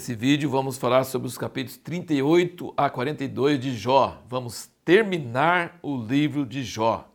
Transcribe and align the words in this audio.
Nesse 0.00 0.14
vídeo 0.14 0.48
vamos 0.48 0.78
falar 0.78 1.04
sobre 1.04 1.28
os 1.28 1.36
capítulos 1.36 1.76
38 1.76 2.72
a 2.74 2.88
42 2.88 3.60
de 3.60 3.76
Jó. 3.76 4.24
Vamos 4.30 4.70
terminar 4.82 5.78
o 5.82 5.94
livro 5.94 6.46
de 6.46 6.64
Jó. 6.64 7.06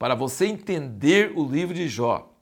Para 0.00 0.16
você 0.16 0.46
entender 0.46 1.32
o 1.36 1.46
livro 1.48 1.72
de 1.72 1.86
Jó, 1.86 2.34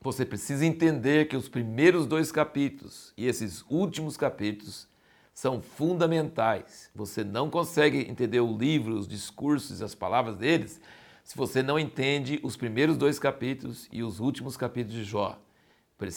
você 0.00 0.26
precisa 0.26 0.66
entender 0.66 1.28
que 1.28 1.36
os 1.36 1.48
primeiros 1.48 2.04
dois 2.04 2.32
capítulos 2.32 3.12
e 3.16 3.28
esses 3.28 3.64
últimos 3.70 4.16
capítulos 4.16 4.88
são 5.32 5.62
fundamentais. 5.62 6.90
Você 6.96 7.22
não 7.22 7.48
consegue 7.48 8.00
entender 8.10 8.40
o 8.40 8.58
livro, 8.58 8.98
os 8.98 9.06
discursos, 9.06 9.82
as 9.82 9.94
palavras 9.94 10.36
deles, 10.36 10.80
se 11.22 11.36
você 11.36 11.62
não 11.62 11.78
entende 11.78 12.40
os 12.42 12.56
primeiros 12.56 12.96
dois 12.96 13.20
capítulos 13.20 13.88
e 13.92 14.02
os 14.02 14.18
últimos 14.18 14.56
capítulos 14.56 14.96
de 14.96 15.04
Jó. 15.04 15.40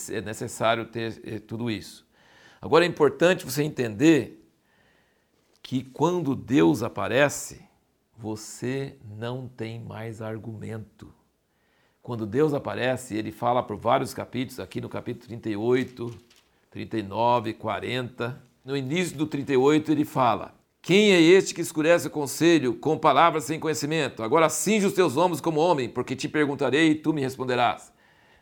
É 0.10 0.21
necessário 0.21 0.85
ter 0.85 1.21
eh, 1.24 1.38
tudo 1.38 1.70
isso. 1.70 2.07
Agora 2.62 2.86
é 2.86 2.88
importante 2.88 3.46
você 3.46 3.64
entender 3.64 4.48
que 5.62 5.84
quando 5.84 6.36
Deus 6.36 6.82
aparece, 6.82 7.62
você 8.18 8.96
não 9.18 9.48
tem 9.48 9.80
mais 9.80 10.22
argumento. 10.22 11.14
Quando 12.02 12.26
Deus 12.26 12.54
aparece, 12.54 13.16
ele 13.16 13.32
fala 13.32 13.62
por 13.62 13.76
vários 13.76 14.14
capítulos, 14.14 14.60
aqui 14.60 14.80
no 14.80 14.88
capítulo 14.88 15.28
38, 15.28 16.10
39, 16.72 17.54
40. 17.54 18.42
No 18.64 18.78
início 18.78 19.18
do 19.18 19.28
38, 19.28 19.92
ele 19.92 20.05
fala: 20.05 20.55
Quem 20.82 21.12
é 21.12 21.20
este 21.20 21.54
que 21.54 21.62
escurece 21.62 22.08
o 22.08 22.12
conselho 22.12 22.76
com 22.76 22.98
palavras 22.98 23.44
sem 23.44 23.60
conhecimento? 23.60 24.24
Agora 24.24 24.48
cinge 24.48 24.86
os 24.86 24.94
teus 24.94 25.18
ombros 25.18 25.42
como 25.42 25.60
homem, 25.60 25.90
porque 25.90 26.16
te 26.16 26.30
perguntarei 26.30 26.92
e 26.92 26.96
tu 26.96 27.14
me 27.14 27.21
responderás. 27.21 27.92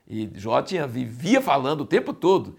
E 0.08 0.30
Jó 0.36 0.62
tinha, 0.62 0.86
vivia 0.86 1.42
falando 1.42 1.82
o 1.82 1.86
tempo 1.88 2.14
todo: 2.14 2.56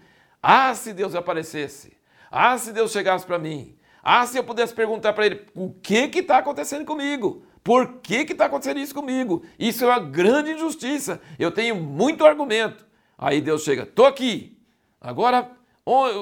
ah, 0.49 0.73
se 0.73 0.93
Deus 0.93 1.13
aparecesse. 1.13 1.97
Ah, 2.31 2.57
se 2.57 2.71
Deus 2.71 2.93
chegasse 2.93 3.25
para 3.25 3.37
mim. 3.37 3.77
Ah, 4.01 4.25
se 4.25 4.37
eu 4.37 4.45
pudesse 4.45 4.73
perguntar 4.73 5.11
para 5.11 5.25
ele 5.25 5.45
o 5.53 5.73
que 5.73 6.07
que 6.07 6.19
está 6.19 6.37
acontecendo 6.37 6.85
comigo? 6.85 7.45
Por 7.61 7.95
que 7.95 8.23
que 8.23 8.31
está 8.31 8.45
acontecendo 8.45 8.79
isso 8.79 8.95
comigo? 8.95 9.43
Isso 9.59 9.83
é 9.83 9.87
uma 9.87 9.99
grande 9.99 10.51
injustiça. 10.51 11.19
Eu 11.37 11.51
tenho 11.51 11.75
muito 11.75 12.25
argumento. 12.25 12.87
Aí 13.17 13.41
Deus 13.41 13.61
chega, 13.61 13.85
tô 13.85 14.05
aqui. 14.05 14.57
Agora, 15.01 15.51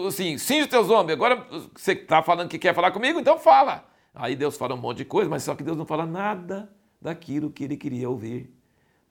assim, 0.08 0.34
os 0.34 0.68
teus 0.68 0.90
homens. 0.90 1.14
Agora 1.14 1.46
você 1.76 1.92
está 1.92 2.24
falando 2.24 2.50
que 2.50 2.58
quer 2.58 2.74
falar 2.74 2.90
comigo, 2.90 3.20
então 3.20 3.38
fala. 3.38 3.86
Aí 4.12 4.36
Deus 4.36 4.58
fala 4.58 4.74
um 4.74 4.78
monte 4.78 4.98
de 4.98 5.06
coisa, 5.06 5.30
mas 5.30 5.44
só 5.44 5.54
que 5.54 5.64
Deus 5.64 5.78
não 5.78 5.86
fala 5.86 6.08
nada 6.08 6.74
daquilo 7.00 7.52
que 7.52 7.64
ele 7.64 7.78
queria 7.78 8.10
ouvir. 8.10 8.52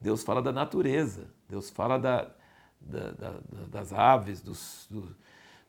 Deus 0.01 0.25
fala 0.25 0.43
da 0.43 0.51
natureza. 0.51 1.33
Deus 1.49 1.71
fala 1.71 1.99
da, 1.99 2.33
da, 2.85 3.11
da, 3.13 3.35
das 3.69 3.93
aves, 3.93 4.41
dos, 4.41 4.87
do, 4.91 5.15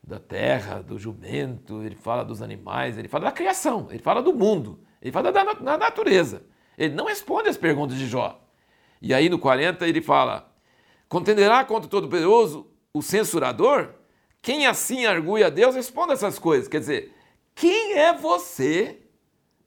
da 0.02 0.18
terra, 0.18 0.82
do 0.82 0.98
jumento, 0.98 1.82
ele 1.82 1.96
fala 1.96 2.24
dos 2.24 2.42
animais, 2.42 2.96
ele 2.96 3.08
fala 3.08 3.24
da 3.24 3.32
criação, 3.32 3.88
ele 3.90 4.02
fala 4.02 4.22
do 4.22 4.32
mundo, 4.32 4.78
ele 5.02 5.10
fala 5.12 5.32
da, 5.32 5.44
da 5.54 5.78
natureza. 5.78 6.42
Ele 6.76 6.94
não 6.94 7.06
responde 7.06 7.48
as 7.48 7.56
perguntas 7.56 7.96
de 7.96 8.06
Jó. 8.06 8.40
E 9.00 9.12
aí 9.14 9.28
no 9.28 9.38
40 9.38 9.86
ele 9.86 10.02
fala: 10.02 10.52
Contenderá 11.08 11.64
contra 11.64 11.86
o 11.86 11.90
Todo-Poderoso 11.90 12.70
o 12.92 13.02
censurador? 13.02 13.94
Quem 14.42 14.66
assim 14.66 15.06
argui 15.06 15.42
a 15.42 15.48
Deus 15.48 15.74
responda 15.74 16.12
essas 16.12 16.38
coisas. 16.38 16.68
Quer 16.68 16.80
dizer, 16.80 17.12
quem 17.54 17.94
é 17.94 18.12
você 18.12 19.00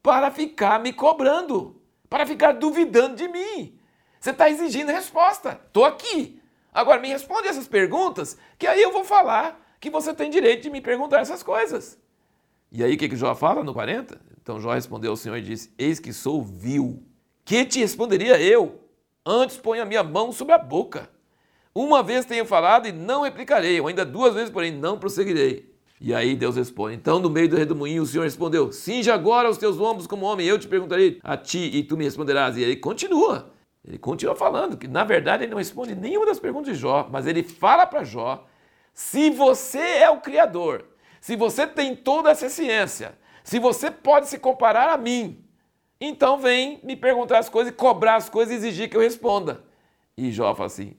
para 0.02 0.30
ficar 0.30 0.80
me 0.80 0.92
cobrando? 0.92 1.82
Para 2.08 2.24
ficar 2.24 2.52
duvidando 2.52 3.16
de 3.16 3.28
mim? 3.28 3.78
Você 4.18 4.30
está 4.30 4.48
exigindo 4.48 4.90
resposta. 4.90 5.60
Estou 5.66 5.84
aqui. 5.84 6.39
Agora 6.72 7.00
me 7.00 7.08
responde 7.08 7.48
essas 7.48 7.66
perguntas, 7.66 8.36
que 8.58 8.66
aí 8.66 8.80
eu 8.80 8.92
vou 8.92 9.04
falar 9.04 9.60
que 9.80 9.90
você 9.90 10.14
tem 10.14 10.30
direito 10.30 10.62
de 10.62 10.70
me 10.70 10.80
perguntar 10.80 11.20
essas 11.20 11.42
coisas. 11.42 11.98
E 12.70 12.84
aí 12.84 12.94
o 12.94 12.98
que, 12.98 13.08
que 13.08 13.16
Jó 13.16 13.34
fala 13.34 13.64
no 13.64 13.72
40? 13.72 14.20
Então 14.40 14.60
Jó 14.60 14.72
respondeu 14.72 15.10
ao 15.10 15.16
Senhor 15.16 15.36
e 15.36 15.42
disse: 15.42 15.72
Eis 15.78 15.98
que 15.98 16.12
sou 16.12 16.42
vil. 16.42 17.02
Que 17.44 17.64
te 17.64 17.80
responderia 17.80 18.40
eu? 18.40 18.80
Antes 19.26 19.56
ponho 19.56 19.82
a 19.82 19.86
minha 19.86 20.04
mão 20.04 20.30
sobre 20.32 20.54
a 20.54 20.58
boca. 20.58 21.10
Uma 21.74 22.02
vez 22.02 22.24
tenho 22.24 22.44
falado 22.44 22.86
e 22.86 22.92
não 22.92 23.22
replicarei, 23.22 23.80
ou 23.80 23.86
ainda 23.86 24.04
duas 24.04 24.34
vezes, 24.34 24.50
porém 24.50 24.72
não 24.72 24.98
prosseguirei. 24.98 25.70
E 26.00 26.14
aí 26.14 26.34
Deus 26.34 26.56
responde: 26.56 26.96
Então, 26.96 27.18
no 27.18 27.28
meio 27.28 27.48
do 27.48 27.56
redemoinho, 27.56 28.02
o 28.02 28.06
Senhor 28.06 28.24
respondeu: 28.24 28.72
Cinja 28.72 29.14
agora 29.14 29.50
os 29.50 29.58
teus 29.58 29.78
ombros 29.78 30.06
como 30.06 30.26
homem, 30.26 30.46
eu 30.46 30.58
te 30.58 30.66
perguntarei 30.66 31.18
a 31.22 31.36
ti 31.36 31.70
e 31.74 31.82
tu 31.82 31.96
me 31.96 32.04
responderás. 32.04 32.56
E 32.56 32.64
aí 32.64 32.76
continua. 32.76 33.52
Ele 33.90 33.98
continua 33.98 34.36
falando 34.36 34.76
que, 34.76 34.86
na 34.86 35.02
verdade, 35.02 35.42
ele 35.42 35.50
não 35.50 35.58
responde 35.58 35.96
nenhuma 35.96 36.24
das 36.24 36.38
perguntas 36.38 36.72
de 36.72 36.80
Jó, 36.80 37.08
mas 37.10 37.26
ele 37.26 37.42
fala 37.42 37.84
para 37.84 38.04
Jó: 38.04 38.46
se 38.94 39.30
você 39.30 39.80
é 39.80 40.08
o 40.08 40.20
Criador, 40.20 40.84
se 41.20 41.34
você 41.34 41.66
tem 41.66 41.96
toda 41.96 42.30
essa 42.30 42.48
ciência, 42.48 43.18
se 43.42 43.58
você 43.58 43.90
pode 43.90 44.28
se 44.28 44.38
comparar 44.38 44.90
a 44.90 44.96
mim, 44.96 45.44
então 46.00 46.38
vem 46.38 46.78
me 46.84 46.94
perguntar 46.94 47.40
as 47.40 47.48
coisas, 47.48 47.74
cobrar 47.74 48.14
as 48.14 48.28
coisas 48.28 48.54
e 48.54 48.56
exigir 48.58 48.88
que 48.88 48.96
eu 48.96 49.00
responda. 49.00 49.64
E 50.16 50.30
Jó 50.30 50.54
fala 50.54 50.68
assim: 50.68 50.96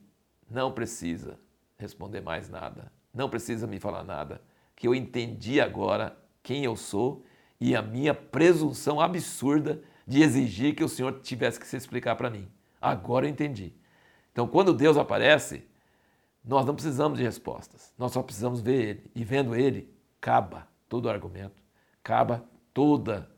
não 0.50 0.74
precisa 0.74 1.40
responder 1.78 2.20
mais 2.20 2.50
nada, 2.50 2.92
não 3.14 3.30
precisa 3.30 3.66
me 3.66 3.80
falar 3.80 4.04
nada, 4.04 4.42
que 4.76 4.86
eu 4.86 4.94
entendi 4.94 5.62
agora 5.62 6.18
quem 6.44 6.66
eu 6.66 6.76
sou 6.76 7.24
e 7.58 7.74
a 7.74 7.82
minha 7.82 8.14
presunção 8.14 9.00
absurda 9.00 9.82
de 10.06 10.22
exigir 10.22 10.76
que 10.76 10.84
o 10.84 10.90
Senhor 10.90 11.22
tivesse 11.22 11.58
que 11.58 11.66
se 11.66 11.78
explicar 11.78 12.18
para 12.18 12.30
mim. 12.30 12.50
Agora 12.82 13.26
eu 13.26 13.30
entendi. 13.30 13.74
Então, 14.32 14.48
quando 14.48 14.74
Deus 14.74 14.98
aparece, 14.98 15.64
nós 16.44 16.66
não 16.66 16.74
precisamos 16.74 17.18
de 17.18 17.24
respostas, 17.24 17.94
nós 17.98 18.12
só 18.12 18.24
precisamos 18.24 18.62
ver 18.62 18.90
Ele. 18.90 19.12
E 19.14 19.24
vendo 19.24 19.56
Ele, 19.56 19.94
acaba 20.20 20.68
todo 20.90 21.10
argumento, 21.10 21.62
acaba 22.04 22.44
toda 22.74 23.30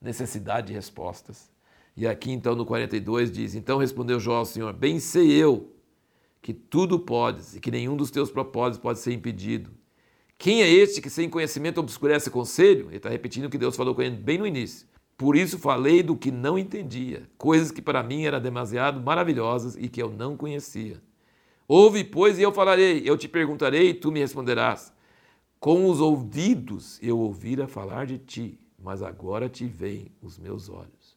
necessidade 0.00 0.68
de 0.68 0.72
respostas. 0.72 1.50
E 1.96 2.06
aqui 2.06 2.30
então 2.30 2.54
no 2.54 2.64
42 2.64 3.30
diz: 3.30 3.54
Então 3.54 3.78
respondeu 3.78 4.20
Jó 4.20 4.36
ao 4.36 4.44
Senhor: 4.44 4.72
Bem 4.72 4.98
sei 5.00 5.30
eu 5.32 5.72
que 6.42 6.52
tudo 6.54 6.98
podes 6.98 7.56
e 7.56 7.60
que 7.60 7.70
nenhum 7.70 7.96
dos 7.96 8.10
teus 8.10 8.30
propósitos 8.30 8.78
pode 8.78 8.98
ser 9.00 9.12
impedido. 9.12 9.70
Quem 10.38 10.62
é 10.62 10.68
este 10.68 11.00
que 11.00 11.08
sem 11.08 11.30
conhecimento 11.30 11.80
obscurece 11.80 12.30
conselho? 12.30 12.88
Ele 12.88 12.98
está 12.98 13.08
repetindo 13.08 13.46
o 13.46 13.50
que 13.50 13.58
Deus 13.58 13.74
falou 13.74 13.94
com 13.94 14.02
ele 14.02 14.16
bem 14.16 14.38
no 14.38 14.46
início. 14.46 14.86
Por 15.16 15.34
isso 15.34 15.58
falei 15.58 16.02
do 16.02 16.14
que 16.14 16.30
não 16.30 16.58
entendia, 16.58 17.28
coisas 17.38 17.70
que 17.70 17.80
para 17.80 18.02
mim 18.02 18.24
eram 18.24 18.40
demasiado 18.40 19.00
maravilhosas 19.00 19.74
e 19.76 19.88
que 19.88 20.02
eu 20.02 20.10
não 20.10 20.36
conhecia. 20.36 21.02
Ouve, 21.66 22.04
pois, 22.04 22.38
e 22.38 22.42
eu 22.42 22.52
falarei, 22.52 23.02
eu 23.04 23.16
te 23.16 23.26
perguntarei 23.26 23.90
e 23.90 23.94
tu 23.94 24.12
me 24.12 24.20
responderás. 24.20 24.92
Com 25.58 25.88
os 25.88 26.00
ouvidos 26.00 26.98
eu 27.02 27.18
ouvira 27.18 27.66
falar 27.66 28.06
de 28.06 28.18
ti, 28.18 28.60
mas 28.78 29.02
agora 29.02 29.48
te 29.48 29.64
veem 29.64 30.12
os 30.20 30.38
meus 30.38 30.68
olhos. 30.68 31.16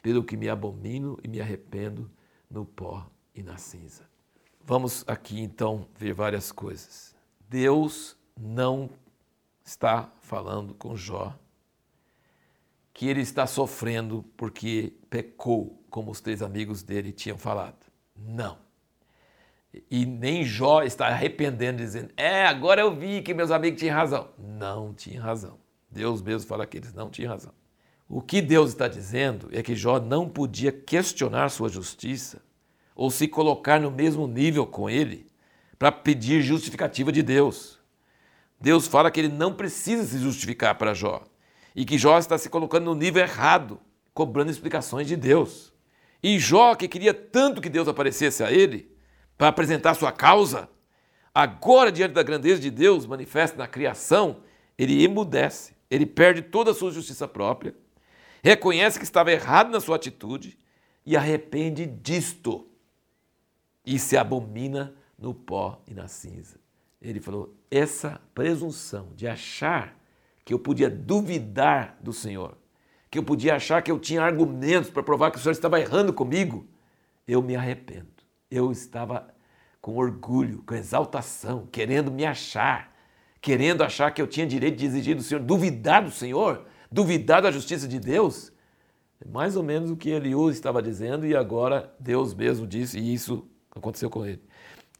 Pelo 0.00 0.24
que 0.24 0.36
me 0.36 0.48
abomino 0.48 1.18
e 1.22 1.28
me 1.28 1.40
arrependo 1.40 2.10
no 2.50 2.64
pó 2.64 3.06
e 3.34 3.42
na 3.42 3.58
cinza. 3.58 4.08
Vamos 4.64 5.04
aqui 5.06 5.40
então 5.40 5.86
ver 5.98 6.14
várias 6.14 6.50
coisas. 6.50 7.14
Deus 7.48 8.16
não 8.40 8.88
está 9.62 10.10
falando 10.22 10.74
com 10.74 10.96
Jó 10.96 11.38
que 12.94 13.08
ele 13.08 13.20
está 13.20 13.44
sofrendo 13.44 14.24
porque 14.36 14.94
pecou, 15.10 15.84
como 15.90 16.12
os 16.12 16.20
três 16.20 16.40
amigos 16.40 16.84
dele 16.84 17.12
tinham 17.12 17.36
falado. 17.36 17.84
Não. 18.16 18.56
E 19.90 20.06
nem 20.06 20.44
Jó 20.44 20.82
está 20.84 21.08
arrependendo, 21.08 21.78
dizendo: 21.78 22.10
É, 22.16 22.46
agora 22.46 22.80
eu 22.80 22.94
vi 22.94 23.20
que 23.20 23.34
meus 23.34 23.50
amigos 23.50 23.80
tinham 23.80 23.96
razão. 23.96 24.28
Não 24.38 24.94
tinham 24.94 25.24
razão. 25.24 25.58
Deus 25.90 26.22
mesmo 26.22 26.48
fala 26.48 26.64
que 26.64 26.76
eles 26.76 26.94
não 26.94 27.10
tinham 27.10 27.32
razão. 27.32 27.52
O 28.08 28.22
que 28.22 28.40
Deus 28.40 28.70
está 28.70 28.86
dizendo 28.86 29.48
é 29.50 29.62
que 29.62 29.74
Jó 29.74 29.98
não 29.98 30.28
podia 30.28 30.70
questionar 30.70 31.48
sua 31.48 31.68
justiça 31.68 32.40
ou 32.94 33.10
se 33.10 33.26
colocar 33.26 33.80
no 33.80 33.90
mesmo 33.90 34.28
nível 34.28 34.64
com 34.66 34.88
ele 34.88 35.26
para 35.76 35.90
pedir 35.90 36.42
justificativa 36.42 37.10
de 37.10 37.22
Deus. 37.22 37.80
Deus 38.60 38.86
fala 38.86 39.10
que 39.10 39.18
ele 39.18 39.28
não 39.28 39.52
precisa 39.52 40.04
se 40.04 40.18
justificar 40.18 40.76
para 40.76 40.94
Jó 40.94 41.24
e 41.74 41.84
que 41.84 41.98
Jó 41.98 42.18
está 42.18 42.38
se 42.38 42.48
colocando 42.48 42.84
no 42.84 42.94
nível 42.94 43.22
errado, 43.22 43.80
cobrando 44.12 44.50
explicações 44.50 45.08
de 45.08 45.16
Deus. 45.16 45.72
E 46.22 46.38
Jó, 46.38 46.74
que 46.74 46.88
queria 46.88 47.12
tanto 47.12 47.60
que 47.60 47.68
Deus 47.68 47.88
aparecesse 47.88 48.42
a 48.44 48.52
ele 48.52 48.90
para 49.36 49.48
apresentar 49.48 49.94
sua 49.94 50.12
causa, 50.12 50.68
agora, 51.34 51.90
diante 51.90 52.12
da 52.12 52.22
grandeza 52.22 52.60
de 52.60 52.70
Deus 52.70 53.06
manifesta 53.06 53.56
na 53.56 53.66
criação, 53.66 54.40
ele 54.78 55.02
emudece, 55.02 55.74
ele 55.90 56.06
perde 56.06 56.42
toda 56.42 56.70
a 56.70 56.74
sua 56.74 56.90
justiça 56.90 57.26
própria, 57.26 57.74
reconhece 58.42 58.98
que 58.98 59.04
estava 59.04 59.32
errado 59.32 59.70
na 59.70 59.80
sua 59.80 59.96
atitude 59.96 60.58
e 61.04 61.16
arrepende 61.16 61.86
disto 61.86 62.68
e 63.84 63.98
se 63.98 64.16
abomina 64.16 64.94
no 65.18 65.34
pó 65.34 65.82
e 65.86 65.94
na 65.94 66.08
cinza. 66.08 66.58
Ele 67.00 67.20
falou: 67.20 67.54
essa 67.70 68.20
presunção 68.34 69.12
de 69.14 69.26
achar 69.26 69.94
que 70.44 70.52
eu 70.52 70.58
podia 70.58 70.90
duvidar 70.90 71.98
do 72.00 72.12
Senhor, 72.12 72.56
que 73.10 73.18
eu 73.18 73.22
podia 73.22 73.54
achar 73.56 73.80
que 73.82 73.90
eu 73.90 73.98
tinha 73.98 74.22
argumentos 74.22 74.90
para 74.90 75.02
provar 75.02 75.30
que 75.30 75.38
o 75.38 75.40
Senhor 75.40 75.52
estava 75.52 75.80
errando 75.80 76.12
comigo, 76.12 76.66
eu 77.26 77.40
me 77.40 77.56
arrependo. 77.56 78.08
Eu 78.50 78.70
estava 78.70 79.32
com 79.80 79.96
orgulho, 79.96 80.62
com 80.66 80.74
exaltação, 80.74 81.66
querendo 81.70 82.10
me 82.10 82.24
achar, 82.24 82.94
querendo 83.40 83.82
achar 83.82 84.10
que 84.10 84.20
eu 84.20 84.26
tinha 84.26 84.46
direito 84.46 84.76
de 84.76 84.86
exigir 84.86 85.16
do 85.16 85.22
Senhor, 85.22 85.40
duvidar 85.40 86.02
do 86.02 86.10
Senhor, 86.10 86.66
duvidar 86.90 87.42
da 87.42 87.50
justiça 87.50 87.88
de 87.88 87.98
Deus. 87.98 88.52
É 89.20 89.28
mais 89.28 89.56
ou 89.56 89.62
menos 89.62 89.90
o 89.90 89.96
que 89.96 90.10
Eliú 90.10 90.50
estava 90.50 90.82
dizendo 90.82 91.26
e 91.26 91.34
agora 91.34 91.94
Deus 91.98 92.34
mesmo 92.34 92.66
disse, 92.66 92.98
e 92.98 93.14
isso 93.14 93.48
aconteceu 93.70 94.10
com 94.10 94.24
ele. 94.26 94.42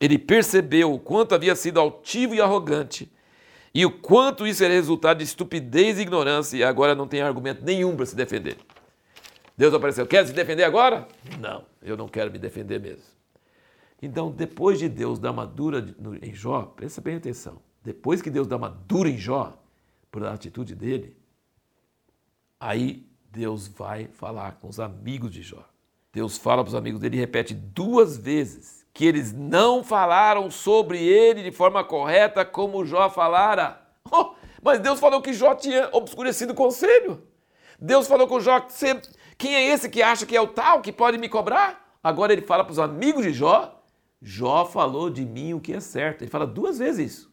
Ele 0.01 0.19
percebeu 0.19 0.93
o 0.93 0.99
quanto 0.99 1.35
havia 1.35 1.55
sido 1.55 1.81
altivo 1.81 2.35
e 2.35 2.41
arrogante 2.41 3.11
e 3.75 3.85
o 3.85 3.91
quanto 3.91 4.47
isso 4.47 4.63
era 4.63 4.73
resultado 4.73 5.19
de 5.19 5.25
estupidez 5.25 5.99
e 5.99 6.03
ignorância, 6.03 6.57
e 6.57 6.63
agora 6.63 6.95
não 6.95 7.09
tem 7.09 7.21
argumento 7.21 7.65
nenhum 7.65 7.97
para 7.97 8.07
se 8.07 8.15
defender. 8.15 8.57
Deus 9.57 9.75
apareceu, 9.75 10.07
quer 10.07 10.25
se 10.27 10.33
defender 10.33 10.63
agora? 10.63 11.09
Não, 11.41 11.65
eu 11.83 11.97
não 11.97 12.09
quero 12.09 12.31
me 12.31 12.39
defender 12.39 12.81
mesmo. 12.81 13.05
Então, 14.01 14.31
depois 14.31 14.79
de 14.79 14.89
Deus 14.89 15.19
dar 15.19 15.33
uma 15.33 15.47
dura 15.47 15.95
em 16.23 16.35
Jó, 16.35 16.63
presta 16.77 17.01
bem 17.01 17.17
atenção, 17.17 17.61
depois 17.83 18.23
que 18.23 18.31
Deus 18.31 18.47
dá 18.47 18.57
uma 18.57 18.69
dura 18.69 19.09
em 19.09 19.19
Jó, 19.19 19.61
por 20.11 20.25
atitude 20.25 20.77
dele, 20.77 21.17
aí 22.61 23.05
Deus 23.33 23.67
vai 23.67 24.07
falar 24.07 24.53
com 24.61 24.69
os 24.69 24.79
amigos 24.79 25.33
de 25.33 25.43
Jó. 25.43 25.69
Deus 26.13 26.39
fala 26.39 26.63
para 26.63 26.69
os 26.69 26.75
amigos 26.77 27.01
dele 27.01 27.17
e 27.17 27.21
repete 27.21 27.53
duas 27.53 28.17
vezes 28.17 28.84
que 28.95 29.05
eles 29.05 29.33
não 29.33 29.83
falaram 29.83 30.49
sobre 30.51 31.03
ele 31.03 31.43
de 31.43 31.51
forma 31.51 31.83
correta 31.83 32.45
como 32.45 32.87
Jó 32.87 33.11
falara. 33.11 33.83
Oh, 34.13 34.35
mas 34.63 34.81
Deus 34.81 35.01
falou 35.01 35.23
que 35.23 35.33
Jó 35.33 35.55
tinha 35.55 35.89
obscurecido 35.91 36.53
o 36.53 36.55
conselho. 36.55 37.23
Deus 37.81 38.07
falou 38.07 38.29
com 38.29 38.39
Jó, 38.39 38.61
quem 39.39 39.55
é 39.55 39.69
esse 39.69 39.89
que 39.89 40.03
acha 40.03 40.27
que 40.27 40.37
é 40.37 40.41
o 40.41 40.47
tal 40.47 40.83
que 40.83 40.93
pode 40.93 41.17
me 41.17 41.27
cobrar? 41.27 41.97
Agora 42.03 42.35
ele 42.35 42.43
fala 42.43 42.63
para 42.63 42.73
os 42.73 42.79
amigos 42.79 43.25
de 43.25 43.33
Jó, 43.33 43.83
Jó 44.21 44.67
falou 44.67 45.09
de 45.09 45.25
mim 45.25 45.55
o 45.55 45.61
que 45.61 45.73
é 45.73 45.81
certo. 45.81 46.23
Ele 46.23 46.31
fala 46.31 46.47
duas 46.47 46.79
vezes 46.79 47.13
isso. 47.13 47.33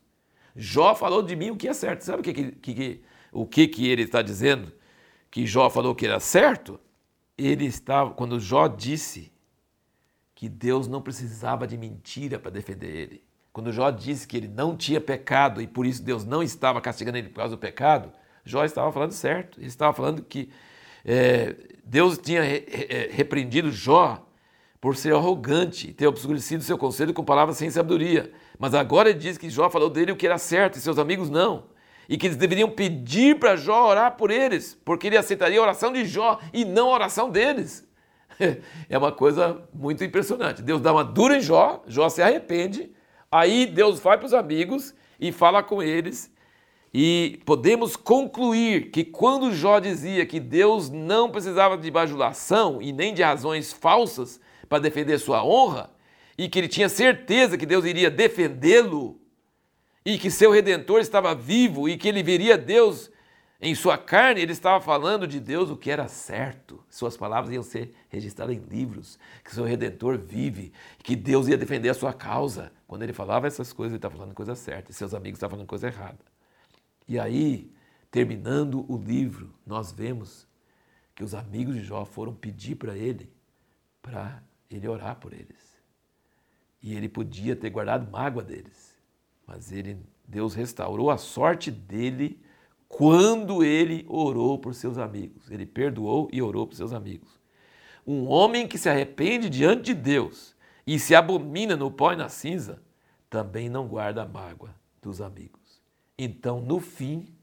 Jó 0.56 0.96
falou 0.96 1.22
de 1.22 1.36
mim 1.36 1.52
o 1.52 1.58
que 1.58 1.68
é 1.68 1.74
certo. 1.74 2.02
Sabe 2.02 2.22
o 2.22 2.24
que, 2.24 2.34
que, 2.34 2.74
que 2.74 3.04
o 3.32 3.46
que, 3.46 3.68
que 3.68 3.88
ele 3.88 4.04
está 4.04 4.22
dizendo? 4.22 4.72
Que 5.30 5.46
Jó 5.46 5.70
falou 5.70 5.94
que 5.94 6.06
era 6.06 6.20
certo? 6.20 6.80
Ele 7.38 7.66
estava, 7.66 8.12
quando 8.12 8.40
Jó 8.40 8.68
disse 8.68 9.32
que 10.42 10.50
Deus 10.50 10.88
não 10.88 11.04
precisava 11.04 11.68
de 11.68 11.78
mentira 11.78 12.40
para 12.40 12.50
defender 12.50 12.88
ele. 12.88 13.24
Quando 13.54 13.72
Jó 13.72 13.92
disse 13.92 14.28
que 14.28 14.36
ele 14.36 14.48
não 14.48 14.76
tinha 14.76 15.00
pecado 15.00 15.62
e 15.62 15.68
por 15.68 15.86
isso 15.86 16.02
Deus 16.02 16.26
não 16.26 16.42
estava 16.42 16.82
castigando 16.82 17.20
ele 17.20 17.30
por 17.30 17.36
causa 17.36 17.56
do 17.56 17.60
pecado, 17.60 18.12
Jó 18.44 18.66
estava 18.66 18.92
falando 18.92 19.12
certo. 19.12 19.60
Ele 19.60 19.68
estava 19.68 19.94
falando 19.94 20.24
que 20.24 20.50
é, 21.06 21.56
Deus 21.86 22.18
tinha 22.18 22.42
re, 22.42 22.66
re, 22.68 23.10
repreendido 23.12 23.72
Jó 23.72 24.28
por 24.82 24.98
ser 24.98 25.14
arrogante 25.14 25.92
e 25.92 25.94
ter 25.94 26.08
obscurecido 26.08 26.64
seu 26.64 26.76
conselho 26.76 27.14
com 27.14 27.24
palavras 27.24 27.58
sem 27.58 27.70
sabedoria. 27.70 28.34
Mas 28.58 28.74
agora 28.74 29.12
ele 29.12 29.20
diz 29.20 29.38
que 29.38 29.48
Jó 29.48 29.70
falou 29.70 29.92
dele 29.92 30.12
o 30.12 30.16
que 30.16 30.26
era 30.26 30.40
certo 30.40 30.76
e 30.78 30.82
seus 30.82 30.98
amigos 30.98 31.30
não. 31.30 31.66
E 32.10 32.18
que 32.18 32.26
eles 32.26 32.36
deveriam 32.36 32.72
pedir 32.72 33.38
para 33.38 33.56
Jó 33.56 33.88
orar 33.88 34.18
por 34.18 34.32
eles, 34.32 34.76
porque 34.84 35.06
ele 35.06 35.18
aceitaria 35.18 35.60
a 35.60 35.62
oração 35.62 35.94
de 35.94 36.04
Jó 36.04 36.40
e 36.52 36.66
não 36.66 36.90
a 36.90 36.94
oração 36.94 37.30
deles. 37.30 37.88
é 38.90 38.98
uma 38.98 39.12
coisa 39.12 39.62
muito 39.74 40.04
impressionante. 40.04 40.62
Deus 40.62 40.82
dá 40.82 40.92
uma 40.92 41.04
dura 41.04 41.38
em 41.38 41.42
Jó, 41.42 41.84
Jó 41.88 42.10
se 42.10 42.22
arrepende, 42.22 42.92
aí 43.32 43.66
Deus 43.66 44.00
vai 44.00 44.18
para 44.18 44.26
os 44.26 44.34
amigos 44.34 44.94
e 45.20 45.32
fala 45.32 45.62
com 45.62 45.82
eles. 45.82 46.32
E 46.94 47.40
podemos 47.46 47.96
concluir 47.96 48.92
que 48.92 49.04
quando 49.04 49.54
Jó 49.54 49.80
dizia 49.80 50.26
que 50.26 50.40
Deus 50.40 50.90
não 50.90 51.30
precisava 51.30 51.78
de 51.78 51.90
bajulação 51.90 52.82
e 52.82 52.92
nem 52.92 53.14
de 53.14 53.24
razões 53.24 53.72
falsas 53.72 54.42
para 54.68 54.80
defender 54.80 55.18
sua 55.18 55.44
honra, 55.44 55.90
e 56.38 56.50
que 56.50 56.60
ele 56.60 56.68
tinha 56.68 56.90
certeza 56.90 57.58
que 57.58 57.66
Deus 57.66 57.86
iria 57.86 58.10
defendê-lo, 58.10 59.22
e 60.06 60.18
que 60.18 60.32
seu 60.32 60.52
redentor 60.52 61.00
estava 61.00 61.36
vivo 61.36 61.88
e 61.88 61.98
que 61.98 62.08
ele 62.08 62.24
veria 62.24 62.58
Deus 62.58 63.12
em 63.62 63.76
sua 63.76 63.96
carne, 63.96 64.42
ele 64.42 64.54
estava 64.54 64.84
falando 64.84 65.28
de 65.28 65.40
Deus 65.40 65.70
o 65.70 65.78
que 65.78 65.92
era 65.92 66.08
certo. 66.08 66.84
Suas 66.90 67.16
palavras 67.16 67.54
iam 67.54 67.62
ser 67.62 67.94
registradas 68.10 68.56
em 68.56 68.60
livros, 68.60 69.20
que 69.44 69.54
seu 69.54 69.64
redentor 69.64 70.18
vive, 70.18 70.74
que 71.04 71.16
Deus 71.16 71.48
ia 71.48 71.56
defender 71.56 71.90
a 71.90 71.94
sua 71.94 72.12
causa. 72.12 72.72
Quando 72.88 73.04
ele 73.04 73.14
falava 73.14 73.46
essas 73.46 73.72
coisas, 73.72 73.92
ele 73.92 74.00
estava 74.00 74.16
falando 74.16 74.34
coisa 74.34 74.56
certa, 74.56 74.90
e 74.90 74.94
seus 74.96 75.14
amigos 75.14 75.38
estavam 75.38 75.58
falando 75.58 75.68
coisa 75.68 75.86
errada. 75.86 76.18
E 77.08 77.20
aí, 77.20 77.72
terminando 78.10 78.84
o 78.92 78.98
livro, 78.98 79.54
nós 79.64 79.92
vemos 79.92 80.48
que 81.14 81.24
os 81.24 81.36
amigos 81.36 81.76
de 81.76 81.84
Jó 81.84 82.04
foram 82.04 82.34
pedir 82.34 82.76
para 82.76 82.98
ele, 82.98 83.32
para 84.02 84.42
ele 84.72 84.88
orar 84.88 85.18
por 85.18 85.34
eles. 85.34 85.78
E 86.82 86.96
ele 86.96 87.08
podia 87.08 87.56
ter 87.56 87.70
guardado 87.70 88.10
mágoa 88.10 88.44
deles, 88.44 88.98
mas 89.46 89.72
ele, 89.72 90.00
Deus 90.28 90.56
restaurou 90.56 91.12
a 91.12 91.18
sorte 91.18 91.70
dele 91.70 92.42
quando 92.92 93.64
ele 93.64 94.06
orou 94.10 94.60
por 94.60 94.76
seus 94.76 94.98
amigos. 94.98 95.50
Ele 95.50 95.66
perdoou 95.66 96.30
e 96.32 96.42
orou 96.42 96.68
por 96.68 96.76
seus 96.76 96.92
amigos. 96.92 97.40
Um 98.06 98.28
homem 98.28 98.68
que 98.68 98.78
se 98.78 98.90
arrepende 98.90 99.50
diante 99.50 99.86
de 99.86 99.94
Deus 99.94 100.54
e 100.86 101.00
se 101.00 101.16
abomina 101.16 101.76
no 101.78 101.90
pó 101.90 102.12
e 102.12 102.18
na 102.18 102.28
cinza, 102.28 102.84
também 103.30 103.70
não 103.70 103.88
guarda 103.88 104.24
a 104.24 104.28
mágoa 104.28 104.76
dos 105.02 105.22
amigos. 105.22 105.82
Então, 106.18 106.60
no 106.60 106.80
fim, 106.82 107.34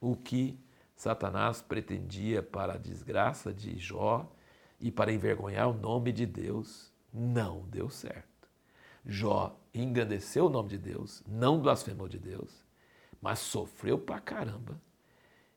o 0.00 0.16
que 0.16 0.58
Satanás 0.96 1.62
pretendia 1.62 2.42
para 2.42 2.74
a 2.74 2.78
desgraça 2.78 3.54
de 3.54 3.78
Jó 3.78 4.28
e 4.80 4.90
para 4.90 5.12
envergonhar 5.12 5.68
o 5.68 5.72
nome 5.72 6.10
de 6.10 6.26
Deus, 6.26 6.92
não 7.12 7.62
deu 7.68 7.88
certo. 7.88 8.48
Jó 9.06 9.56
engrandeceu 9.72 10.46
o 10.46 10.50
nome 10.50 10.70
de 10.70 10.78
Deus, 10.78 11.22
não 11.28 11.60
blasfemou 11.60 12.08
de 12.08 12.18
Deus, 12.18 12.63
mas 13.24 13.38
sofreu 13.38 13.98
pra 13.98 14.20
caramba. 14.20 14.80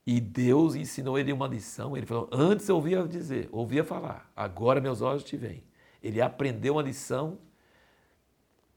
E 0.05 0.21
Deus 0.21 0.73
ensinou 0.73 1.19
ele 1.19 1.33
uma 1.33 1.47
lição. 1.47 1.97
Ele 1.97 2.05
falou: 2.05 2.29
Antes 2.31 2.69
eu 2.69 2.77
ouvia 2.77 3.05
dizer, 3.05 3.49
ouvia 3.51 3.83
falar, 3.83 4.31
agora 4.35 4.79
meus 4.79 5.01
olhos 5.01 5.23
te 5.23 5.35
veem. 5.35 5.63
Ele 6.01 6.21
aprendeu 6.21 6.75
uma 6.75 6.81
lição 6.81 7.37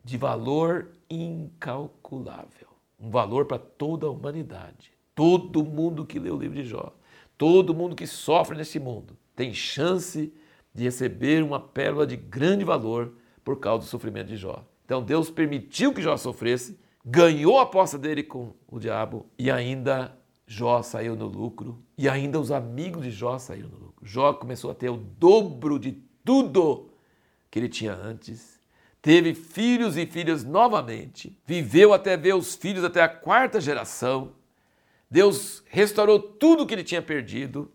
de 0.04 0.16
valor 0.16 0.90
incalculável 1.08 2.70
um 3.00 3.10
valor 3.10 3.46
para 3.46 3.58
toda 3.58 4.06
a 4.06 4.10
humanidade. 4.10 4.92
Todo 5.14 5.64
mundo 5.64 6.04
que 6.04 6.19
lê 6.19 6.31
o 6.31 6.37
livro 6.37 6.56
de 6.56 6.69
Jó, 6.69 6.94
todo 7.38 7.75
mundo 7.75 7.96
que 7.96 8.06
sofre 8.06 8.56
nesse 8.56 8.78
mundo, 8.78 9.16
tem 9.35 9.54
chance 9.54 10.32
de 10.75 10.85
receber 10.85 11.42
uma 11.42 11.59
pérola 11.59 12.06
de 12.06 12.16
grande 12.16 12.64
valor 12.64 13.14
por 13.42 13.59
causa 13.59 13.87
do 13.87 13.88
sofrimento 13.88 14.28
de 14.28 14.37
Jó. 14.37 14.64
Então 14.85 15.02
Deus 15.02 15.30
permitiu 15.30 15.94
que 15.94 16.02
Jó 16.02 16.16
sofresse 16.16 16.78
ganhou 17.04 17.59
a 17.59 17.62
aposta 17.62 17.99
dele 17.99 18.23
com 18.23 18.52
o 18.69 18.78
diabo 18.78 19.26
e 19.38 19.50
ainda 19.50 20.16
Jó 20.47 20.83
saiu 20.83 21.14
no 21.14 21.26
lucro 21.26 21.83
e 21.97 22.09
ainda 22.09 22.40
os 22.40 22.50
amigos 22.50 23.04
de 23.04 23.11
Jó 23.11 23.38
saíram 23.38 23.69
no 23.69 23.78
lucro. 23.78 24.04
Jó 24.04 24.33
começou 24.33 24.71
a 24.71 24.75
ter 24.75 24.90
o 24.90 24.97
dobro 24.97 25.78
de 25.78 25.92
tudo 26.25 26.90
que 27.50 27.59
ele 27.59 27.69
tinha 27.69 27.95
antes. 27.95 28.59
Teve 29.00 29.33
filhos 29.33 29.97
e 29.97 30.04
filhas 30.04 30.45
novamente, 30.45 31.38
viveu 31.47 31.95
até 31.95 32.16
ver 32.16 32.35
os 32.35 32.54
filhos 32.54 32.85
até 32.85 33.02
a 33.02 33.09
quarta 33.09 33.61
geração. 33.61 34.33
Deus 35.11 35.62
restaurou 35.69 36.19
tudo 36.21 36.66
que 36.66 36.75
ele 36.75 36.85
tinha 36.85 37.00
perdido 37.00 37.71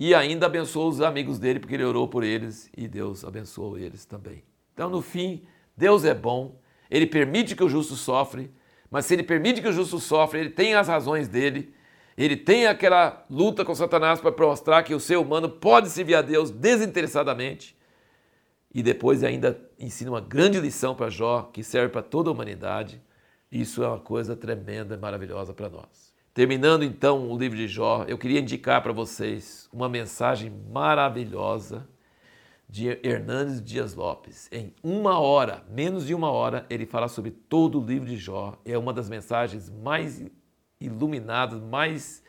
e 0.00 0.14
ainda 0.14 0.46
abençoou 0.46 0.88
os 0.88 1.00
amigos 1.00 1.38
dele, 1.38 1.60
porque 1.60 1.74
ele 1.74 1.84
orou 1.84 2.08
por 2.08 2.24
eles 2.24 2.70
e 2.76 2.88
Deus 2.88 3.24
abençoou 3.24 3.78
eles 3.78 4.04
também. 4.04 4.42
Então, 4.74 4.90
no 4.90 5.00
fim, 5.00 5.42
Deus 5.76 6.04
é 6.04 6.14
bom 6.14 6.58
ele 6.90 7.06
permite 7.06 7.54
que 7.54 7.62
o 7.64 7.68
justo 7.68 7.94
sofre, 7.94 8.50
mas 8.90 9.06
se 9.06 9.14
ele 9.14 9.22
permite 9.22 9.60
que 9.60 9.68
o 9.68 9.72
justo 9.72 9.98
sofre, 9.98 10.40
ele 10.40 10.50
tem 10.50 10.74
as 10.74 10.88
razões 10.88 11.28
dele, 11.28 11.74
ele 12.16 12.36
tem 12.36 12.66
aquela 12.66 13.24
luta 13.30 13.64
com 13.64 13.74
Satanás 13.74 14.20
para 14.20 14.34
mostrar 14.46 14.82
que 14.82 14.94
o 14.94 15.00
ser 15.00 15.16
humano 15.16 15.48
pode 15.48 15.88
servir 15.88 16.16
a 16.16 16.22
Deus 16.22 16.50
desinteressadamente. 16.50 17.76
E 18.74 18.82
depois 18.82 19.22
ainda 19.22 19.60
ensina 19.78 20.10
uma 20.10 20.20
grande 20.20 20.60
lição 20.60 20.94
para 20.94 21.08
Jó, 21.08 21.48
que 21.52 21.62
serve 21.62 21.90
para 21.90 22.02
toda 22.02 22.28
a 22.28 22.32
humanidade. 22.32 23.00
Isso 23.50 23.82
é 23.82 23.88
uma 23.88 24.00
coisa 24.00 24.34
tremenda 24.34 24.94
e 24.94 24.98
maravilhosa 24.98 25.54
para 25.54 25.68
nós. 25.68 26.12
Terminando 26.34 26.82
então 26.82 27.30
o 27.30 27.38
livro 27.38 27.56
de 27.56 27.68
Jó, 27.68 28.04
eu 28.08 28.18
queria 28.18 28.40
indicar 28.40 28.82
para 28.82 28.92
vocês 28.92 29.68
uma 29.72 29.88
mensagem 29.88 30.52
maravilhosa 30.70 31.88
de 32.68 32.98
Hernandes 33.02 33.62
Dias 33.62 33.94
Lopes. 33.94 34.48
Em 34.52 34.74
uma 34.82 35.18
hora, 35.18 35.64
menos 35.70 36.06
de 36.06 36.14
uma 36.14 36.30
hora, 36.30 36.66
ele 36.68 36.84
fala 36.84 37.08
sobre 37.08 37.30
todo 37.30 37.80
o 37.80 37.84
livro 37.84 38.06
de 38.06 38.16
Jó. 38.16 38.58
É 38.64 38.76
uma 38.76 38.92
das 38.92 39.08
mensagens 39.08 39.70
mais 39.70 40.22
iluminadas, 40.80 41.60
mais 41.60 42.22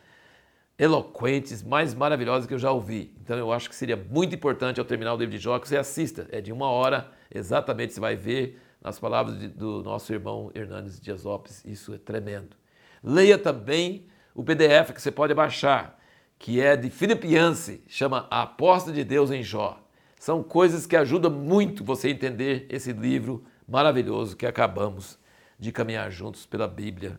eloquentes, 0.78 1.62
mais 1.62 1.94
maravilhosas 1.94 2.48
que 2.48 2.54
eu 2.54 2.60
já 2.60 2.72
ouvi. 2.72 3.14
Então 3.22 3.38
eu 3.38 3.52
acho 3.52 3.70
que 3.70 3.76
seria 3.76 3.98
muito 3.98 4.34
importante 4.34 4.80
ao 4.80 4.86
terminar 4.86 5.14
o 5.14 5.18
livro 5.18 5.36
de 5.36 5.44
Jó 5.44 5.60
que 5.60 5.68
você 5.68 5.76
assista. 5.76 6.26
É 6.32 6.40
de 6.40 6.54
uma 6.54 6.70
hora, 6.70 7.12
exatamente, 7.30 7.94
você 7.94 8.00
vai 8.00 8.16
ver 8.16 8.62
nas 8.82 8.98
palavras 8.98 9.38
de, 9.38 9.50
do 9.50 9.84
nosso 9.84 10.14
irmão 10.14 10.50
Hernandes 10.56 11.02
Dias 11.02 11.24
Lopes. 11.24 11.66
Isso 11.66 11.94
é 11.94 11.98
tremendo. 11.98 12.56
Leia 13.04 13.38
também 13.38 14.08
o 14.34 14.42
PDF 14.42 14.94
que 14.94 15.02
você 15.02 15.12
pode 15.12 15.34
baixar, 15.34 16.00
que 16.38 16.62
é 16.62 16.78
de 16.78 16.90
Philip 16.90 17.28
Yancey, 17.28 17.84
chama 17.90 18.26
A 18.32 18.44
Aposta 18.44 18.94
de 18.94 19.04
Deus 19.04 19.32
em 19.32 19.44
Jó. 19.44 19.78
São 20.20 20.44
coisas 20.44 20.86
que 20.86 20.98
ajudam 20.98 21.32
muito 21.32 21.82
você 21.82 22.10
a 22.10 22.12
entender 22.12 22.68
esse 22.70 22.92
livro 22.92 23.42
maravilhoso 23.66 24.36
que 24.36 24.46
acabamos 24.46 25.18
de 25.58 25.72
caminhar 25.72 26.12
juntos 26.12 26.46
pela 26.46 26.68
Bíblia 26.68 27.18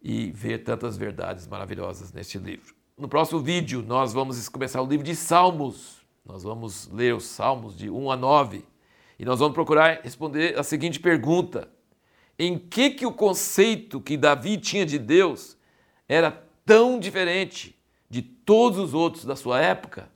e 0.00 0.30
ver 0.30 0.62
tantas 0.62 0.96
verdades 0.96 1.48
maravilhosas 1.48 2.12
neste 2.12 2.38
livro. 2.38 2.72
No 2.96 3.08
próximo 3.08 3.40
vídeo, 3.40 3.82
nós 3.82 4.12
vamos 4.12 4.48
começar 4.48 4.80
o 4.80 4.86
livro 4.86 5.04
de 5.04 5.16
Salmos. 5.16 6.06
Nós 6.24 6.44
vamos 6.44 6.88
ler 6.92 7.16
os 7.16 7.24
Salmos 7.24 7.76
de 7.76 7.90
1 7.90 8.12
a 8.12 8.16
9 8.16 8.64
e 9.18 9.24
nós 9.24 9.40
vamos 9.40 9.54
procurar 9.54 10.00
responder 10.04 10.56
a 10.56 10.62
seguinte 10.62 11.00
pergunta: 11.00 11.68
Em 12.38 12.56
que 12.56 12.90
que 12.90 13.04
o 13.04 13.12
conceito 13.12 14.00
que 14.00 14.16
Davi 14.16 14.56
tinha 14.56 14.86
de 14.86 15.00
Deus 15.00 15.56
era 16.08 16.30
tão 16.64 17.00
diferente 17.00 17.76
de 18.08 18.22
todos 18.22 18.78
os 18.78 18.94
outros 18.94 19.24
da 19.24 19.34
sua 19.34 19.60
época? 19.60 20.13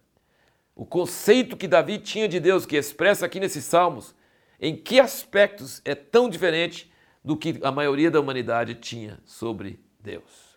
O 0.78 0.86
conceito 0.86 1.56
que 1.56 1.66
Davi 1.66 1.98
tinha 1.98 2.28
de 2.28 2.38
Deus, 2.38 2.64
que 2.64 2.76
expressa 2.76 3.26
aqui 3.26 3.40
nesses 3.40 3.64
Salmos, 3.64 4.14
em 4.60 4.76
que 4.76 5.00
aspectos 5.00 5.82
é 5.84 5.92
tão 5.92 6.30
diferente 6.30 6.88
do 7.24 7.36
que 7.36 7.58
a 7.64 7.72
maioria 7.72 8.12
da 8.12 8.20
humanidade 8.20 8.76
tinha 8.76 9.18
sobre 9.24 9.80
Deus? 9.98 10.47